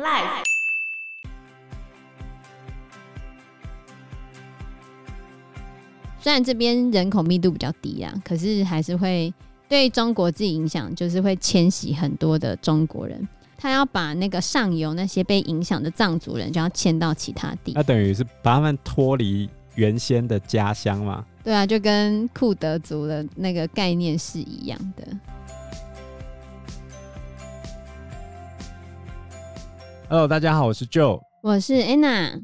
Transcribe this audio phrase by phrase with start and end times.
[0.00, 0.44] Life。
[6.18, 9.32] 虽然这边人口密度比较低啊，可是还是会
[9.68, 13.28] 对中国自己影响，就是会迁徙很多的中国人。
[13.58, 17.72] 他要把那个上游那些被影响的藏族人，就要迁到其他地。
[17.74, 21.22] 那等于是把他们脱离原先的家乡嘛？
[21.44, 25.06] 对啊，就跟库德族的那个概念是一样的。
[30.10, 32.42] Hello，大家好，我是 Joe，我是 Anna。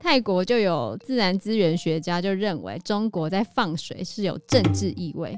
[0.00, 5.36] 泰国就有自然资源学家就认为中国在放水是有政治意味，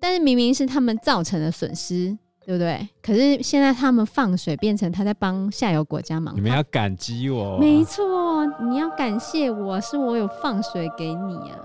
[0.00, 2.88] 但是明明是他们造成的损失，对不对？
[3.00, 7.56] 可是现在他们放水变成他在帮下游国家忙，你们要感激我。
[7.58, 11.60] 没错，你要感谢我，是我有放水给你啊。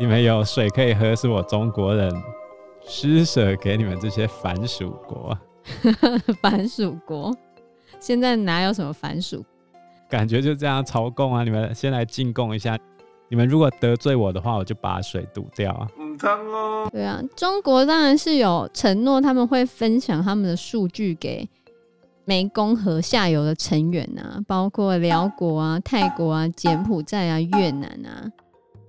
[0.00, 2.12] 你们有水可以喝，是我中国人
[2.84, 5.38] 施舍给你们这些凡属国。
[6.40, 7.34] 藩属国，
[8.00, 9.44] 现在哪有什么反蜀？
[10.08, 11.42] 感觉就这样朝贡啊！
[11.42, 12.78] 你们先来进贡一下。
[13.28, 15.88] 你们如果得罪我的话，我就把水堵掉啊！
[15.98, 16.16] 嗯，
[16.52, 16.88] 哦。
[16.92, 21.48] 对啊，中国当然是有承诺，他们会分享他们的数据给
[22.26, 28.30] 湄公河下游的成员啊，包括寮国啊、泰国啊、柬埔寨啊、越南啊。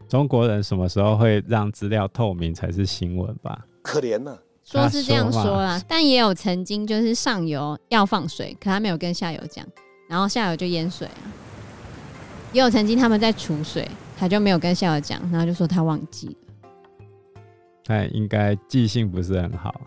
[0.07, 3.65] 中国人什么时候会让资料透明才是新闻吧？
[3.81, 4.37] 可怜呢，
[4.69, 9.65] 说是这样说啦，但也有曾经就是上游要放水，可他没有跟下游讲。
[10.09, 11.31] 然后下游就淹水了，
[12.51, 16.35] 也有曾经他们在储水，他就没有跟下游讲，然后就说他忘记了。
[17.85, 19.79] 他应该记性不是很好。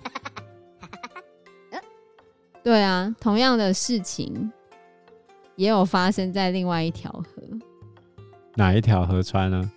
[2.62, 4.50] 对啊，同样的事情
[5.56, 7.42] 也有发生在另外一条河。
[8.54, 9.70] 哪一条河川呢？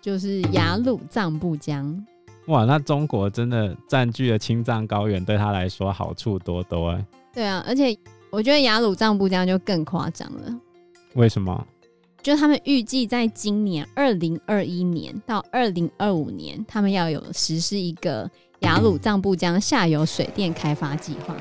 [0.00, 2.06] 就是雅鲁藏布江。
[2.46, 7.06] 哇，那中国真的占据了青藏高原，对他来说好处多多哎。
[7.32, 7.96] 对啊，而且。
[8.28, 10.60] 我觉得雅鲁藏布江就更夸张了。
[11.14, 11.66] 为什么？
[12.20, 18.28] 就他们预计在今年二零二一年到二零二五年，他们要有实施一个
[18.58, 21.34] 雅鲁藏布江下游水电开发计划，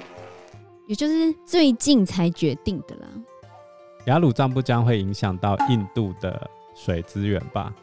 [0.87, 3.07] 也就是最近才决定的啦。
[4.05, 7.73] 雅鲁藏布江会影响到印度的水资源吧？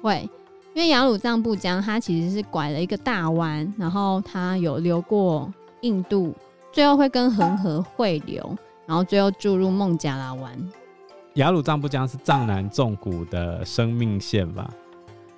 [0.00, 0.26] 会，
[0.74, 5.52] 因为雅鲁藏布江它其实是拐了一个大弯，然后它有流过
[5.82, 6.34] 印度。
[6.72, 8.56] 最后会跟恒河汇流，
[8.86, 10.72] 然后最后注入孟加拉湾。
[11.34, 14.70] 雅鲁藏布江是藏南纵谷的生命线吧？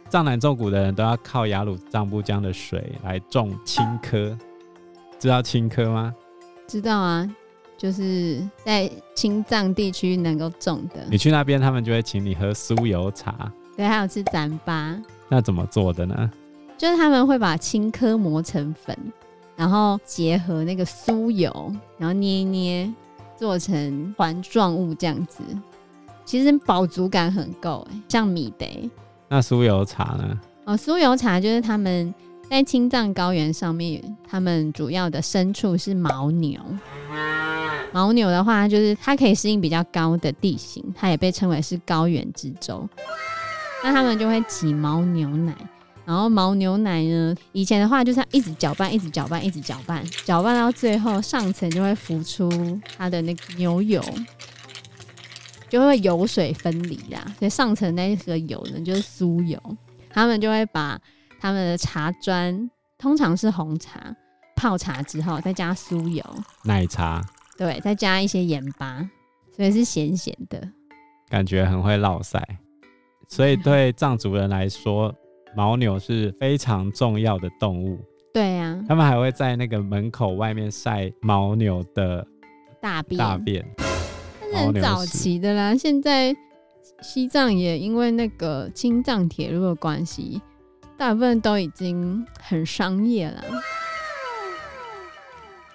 [0.09, 4.39] 藏南纵谷的人都要靠雅鲁藏布江的水来种青稞，
[5.19, 6.15] 知道青稞吗？
[6.69, 7.29] 知道啊，
[7.77, 11.05] 就是在青藏地区能够种的。
[11.11, 15.03] 你去那边，他们就会请你喝酥油茶，对，还有吃糌粑。
[15.29, 16.31] 那怎么做的呢？
[16.77, 18.97] 就是他们会把青稞磨成粉。
[19.57, 22.93] 然后结合那个酥油，然后捏一捏，
[23.37, 25.45] 做成环状物这样子，
[26.25, 28.91] 其实饱足感很够哎，像米得。
[29.29, 30.41] 那酥油茶呢？
[30.65, 32.13] 哦，酥油茶就是他们
[32.51, 36.61] 在青藏高原上面，他们主要的牲畜是牦牛。
[37.93, 42.89] 牦牛的话，就是它可以适应比较高的地形，它也被称为是高原之州。
[43.85, 45.55] 那他们就会挤牦牛奶。
[46.07, 52.49] 然后牦牛奶呢，以前的话就是一直搅拌，一直搅拌，一直搅拌，搅拌到最后上层就会浮出
[52.97, 54.03] 它的那个牛油，
[55.69, 57.23] 就会油水分离啦。
[57.39, 59.61] 所以上层那个油呢，就是酥油。
[60.11, 60.99] 他们就会把
[61.39, 64.15] 他们的茶砖，通常是红茶，
[64.57, 66.25] 泡茶之后再加酥油，
[66.65, 67.23] 奶茶，
[67.59, 69.07] 对，再加一些盐巴，
[69.55, 70.71] 所以是咸咸的，
[71.29, 72.59] 感觉很会烙赛。
[73.29, 75.15] 所以对藏族人来说。
[75.57, 77.97] 牦牛是非常重要的动物，
[78.33, 82.27] 对呀、啊，他们还会在那个门口外面晒牦牛的
[82.81, 83.17] 大便。
[83.17, 83.65] 大便，
[84.53, 85.73] 那是很早期的啦。
[85.77, 86.35] 现在
[87.03, 90.43] 西藏也因为那个青藏铁路的关系，
[90.99, 93.45] 大部分都已经很商业了。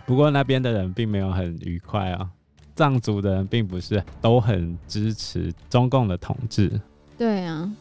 [0.06, 2.30] 不过那边的人并没有很愉快啊，
[2.75, 6.81] 藏族的人并不是都很支持中共的统治。
[7.19, 7.71] 对啊。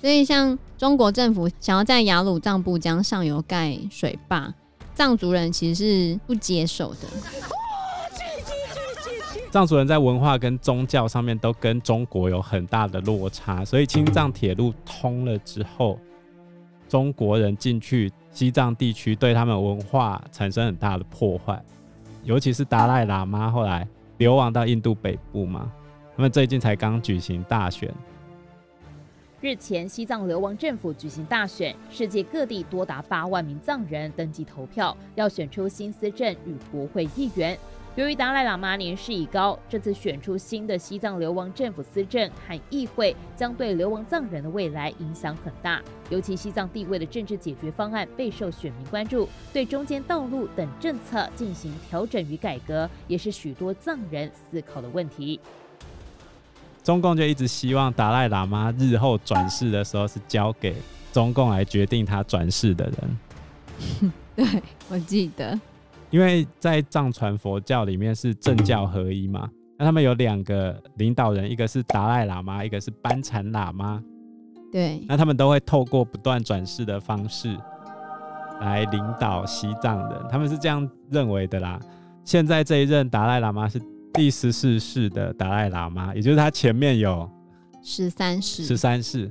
[0.00, 4.52] 所以，像中国政府想要在雅鲁藏布江上游盖水坝，
[4.94, 7.08] 藏族人其实是不接受的。
[9.50, 15.98] 藏族人在文化跟宗教上面都跟中国有很大的落差，所以青藏铁路通了之后，
[16.88, 21.62] 中国人进去西藏地区，对他们文化产生很大的破坏。
[22.24, 23.86] 尤其是达赖喇嘛后来
[24.16, 25.70] 流亡到印度北部嘛，
[26.16, 27.92] 他们最近才刚举行大选。
[29.42, 37.58] 日前，西藏流亡政府举行大选，世界各地多达八万名藏人登记投票，要选出新司政与国会议员。
[37.96, 45.82] 由于达赖喇嘛年事已高，这次选出新的西藏流亡政府司政和议会，将对流亡藏人的未来影响很大。
[46.08, 55.40] 尤其西藏地位的政治解决方案备受选民关注，对中间道路等政策进行调整与改革，也是许多藏人思考的问题。
[56.82, 60.74] 中共就一直希望达赖喇嘛日后转世的时候是交给
[61.12, 64.12] 中共来决定他转世的人。
[64.36, 65.58] 对，我记得。
[66.10, 69.48] 因为在藏传佛教里面是政教合一嘛，
[69.78, 74.02] 那他们有两个领导人，一个是达赖喇嘛，一个是班禅喇嘛。
[74.70, 77.56] 对，那他们都会透过不断转世的方式
[78.60, 81.80] 来领导西藏人，他们是这样认为的啦。
[82.24, 83.80] 现在这一任达赖喇嘛是
[84.12, 87.30] 第十四世的达赖喇嘛，也就是他前面有
[87.82, 89.30] 十三世，十三世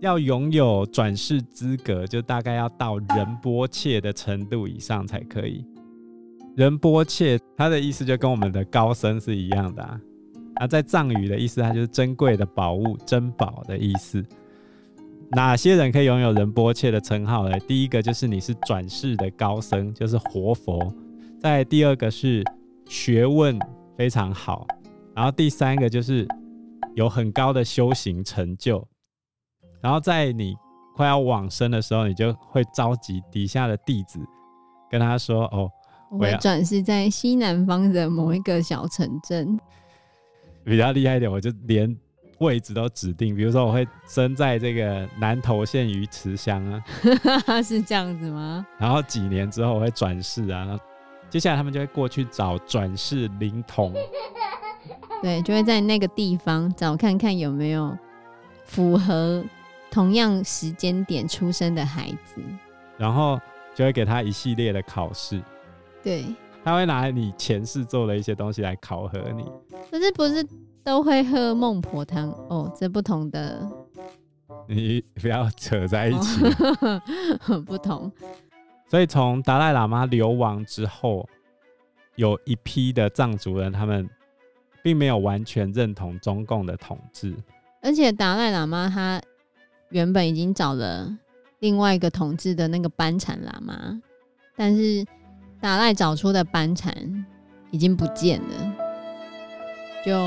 [0.00, 5.64] 要拥有转世资格，就大概要到仁波切的程度以上才可以。
[6.56, 10.00] 仁波切，他的意思就跟我们的高僧是一样的啊。
[10.56, 14.22] 那在藏语的意思，它就是珍贵的宝物、珍宝的意思。
[15.30, 17.58] 哪些人可以拥有仁波切的称号呢？
[17.60, 20.92] 第一个就是你是转世的高僧，就是活佛。
[21.38, 22.44] 再第二个是
[22.86, 23.58] 学问
[24.00, 24.66] 非常好，
[25.14, 26.26] 然后第三个就是
[26.94, 28.82] 有很高的修行成就。
[29.82, 30.56] 然后在你
[30.96, 34.18] 快要往生的时候，你就会召集底下的弟子，
[34.90, 35.70] 跟他说：“哦。”
[36.10, 39.60] 我会转世在西南方的某一个小城镇，
[40.64, 41.94] 比较厉害一点，我就连
[42.38, 46.82] 位置都指定，比如说我会生在这个南投县鱼池乡啊，
[47.62, 48.66] 是这样子吗？
[48.78, 50.80] 然后几年之后我会转世啊，
[51.30, 53.94] 接下来他们就会过去找转世灵童，
[55.22, 57.96] 对，就会在那个地方找看看有没有
[58.64, 59.42] 符合
[59.90, 62.42] 同样时间点出生的孩子，
[62.98, 63.40] 然后
[63.74, 65.40] 就会给他一系列的考试。
[66.02, 66.24] 对，
[66.64, 69.44] 他会拿你前世做的一些东西来考核你。
[69.90, 70.44] 可是不是
[70.82, 72.72] 都会喝孟婆汤哦？
[72.76, 73.64] 这不同的，
[74.66, 76.44] 你不要扯在一起，
[77.46, 78.10] 哦、 不同。
[78.90, 81.26] 所以从达赖喇嘛流亡之后，
[82.16, 84.06] 有一批的藏族人，他们
[84.82, 87.34] 并没有完全认同中共的统治。
[87.80, 89.22] 而且达赖喇嘛他
[89.88, 91.16] 原本已经找了
[91.60, 94.02] 另外一个统治的那个班禅喇嘛，
[94.56, 95.02] 但是。
[95.62, 97.26] 达赖找出的班禅
[97.70, 98.74] 已经不见了，
[100.02, 100.18] 就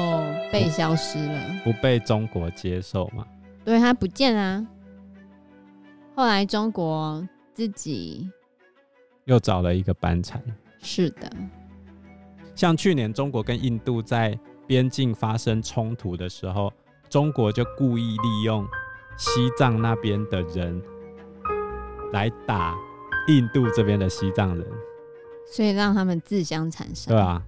[0.52, 3.26] 被消失了，不被中国接受嘛？
[3.66, 4.64] 对，他不见啊。
[6.14, 8.30] 后来中国自己
[9.26, 10.42] 又找了一个班禅。
[10.82, 11.32] 是的，
[12.56, 14.38] 像去年中国跟印度在
[14.68, 16.72] 边境发生冲突的时候，
[17.10, 18.68] 中国就故意利用
[19.18, 20.82] 西藏那边的人
[22.12, 22.76] 来打
[23.28, 24.68] 印度这边的西藏人。
[25.46, 27.44] 所以让他们自相残杀，对啊。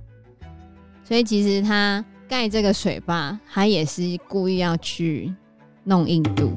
[1.04, 5.34] 所以其实他盖这个水坝，他也是故意要去
[5.84, 6.54] 弄印度。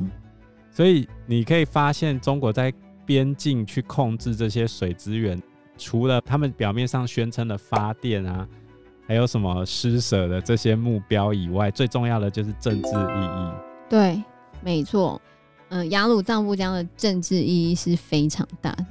[0.71, 2.73] 所以你可以发现，中国在
[3.09, 5.43] 边境去控制这些水资源，
[5.79, 8.47] 除了他们表面上宣称的发电啊，
[9.07, 13.53] 还有什么施舍的这些目标以外，最重要的就是政治意义。
[13.89, 14.23] 对，
[14.63, 15.19] 没错。
[15.71, 18.87] 嗯、雅鲁藏布江的政治意义是非常大的。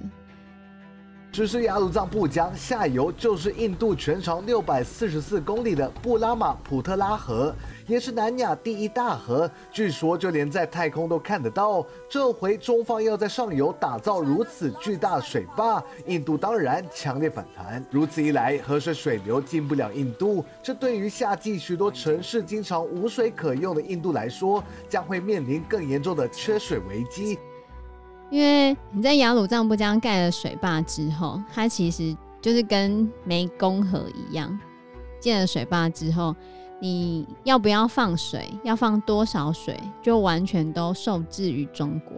[1.32, 7.54] 只是雅鲁藏布江下游就是印度全长六百四十四公里的布拉马普特拉河，
[7.86, 9.50] 也是南亚第一大河。
[9.72, 11.86] 据说就连在太空都看得到。
[12.10, 17.86] 这回中方要在上游打造如此巨大水坝，印度当然强烈反弹。
[17.92, 27.38] 如此一来，河水水流进不了印度，这对于夏季许多城市经常无水可用的印度来说，将会面临更严重的缺水危机。
[28.30, 34.60] 因为你在雅鲁藏布江盖了水坝之后，它其实就是跟湄公河一样，
[35.20, 36.36] 建了水坝之后，
[36.82, 42.18] 你要不要放水，要放多少水，就完全都受制于中国。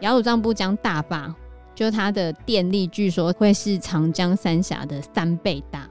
[0.00, 1.32] 雅鲁藏布江大坝，
[1.74, 5.88] 就它的电力据说会是长江三峡的三倍大，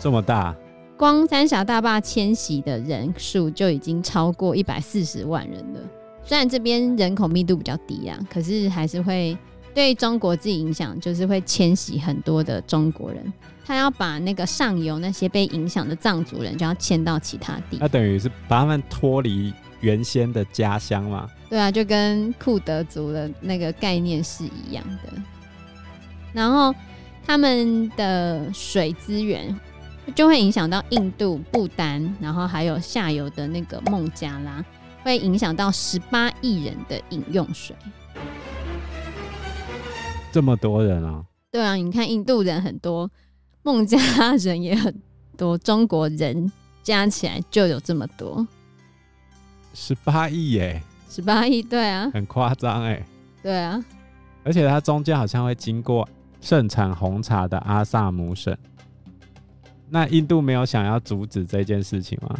[0.00, 0.54] 这么大，
[0.96, 5.80] 光三峡大坝迁徙的人数就已经超过一百四十万人了。
[6.24, 9.36] 虽然这边人口密度比较低啊，可是还是会
[9.74, 13.32] 对中国自己影响，就是会迁徙很多的中国人。
[13.64, 17.78] 他要把那个上游那些被影响的藏族人，就要迁到其他地。
[17.80, 21.28] 那等于是把他们脱离原先的家乡嘛？
[21.48, 25.12] 对啊，就跟库德族的那个概念是一样的。
[26.32, 26.74] 然后
[27.24, 29.54] 他们的水资源
[30.14, 34.64] 就会影响到印度、不丹，然后还有下游的那个孟加拉。
[35.02, 37.74] 会影响到十八亿人的饮用水。
[40.30, 41.24] 这么多人啊？
[41.50, 43.10] 对啊，你看印度人很多，
[43.62, 45.02] 孟加拉人也很
[45.36, 46.50] 多，中国人
[46.82, 48.46] 加起来就有这么多，
[49.74, 50.82] 十八亿耶！
[51.10, 53.04] 十八亿，对啊，很夸张哎。
[53.42, 53.84] 对啊，
[54.44, 56.08] 而且它中间好像会经过
[56.40, 58.56] 盛产红茶的阿萨姆省。
[59.90, 62.34] 那印度没有想要阻止这件事情吗？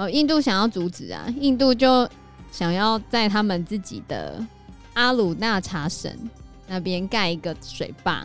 [0.00, 2.08] 哦，印度想要阻止啊，印度就
[2.50, 4.42] 想要在他们自己的
[4.94, 6.10] 阿鲁纳查省。
[6.66, 8.24] 那边盖一个水坝，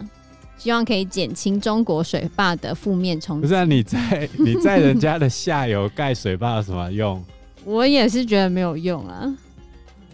[0.56, 3.42] 希望可以减轻中国水坝的负面冲击。
[3.42, 7.22] 不是啊，你在 你在人家的下游盖水坝有什么用？
[7.66, 9.36] 我也是觉得没有用啊。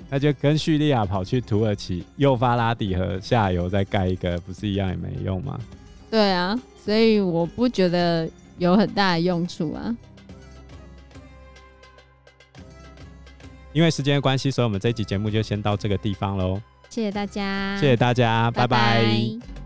[0.09, 5.59] 那就跟叙利亚跑去土耳其幼发拉底河下游再盖一个，不是一样也没用吗？
[6.09, 8.27] 对啊，所以我不觉得
[8.57, 9.93] 有很大的用处啊。
[13.73, 16.61] 因为时间的关系，所以我们这一集节目就先到这个地方喽。
[16.89, 18.77] 谢谢大家，谢谢大家，拜拜。
[18.77, 19.60] 拜拜。